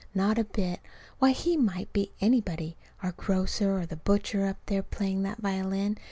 [0.15, 0.79] Not a bit.
[1.19, 5.99] Why, he might be anybody, our grocer, or the butcher, up there playing that violin.